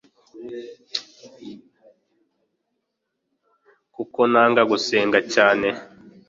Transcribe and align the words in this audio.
kuko 3.95 4.19
nanga 4.31 4.61
gusenga 4.71 5.17
cyane 5.33 5.67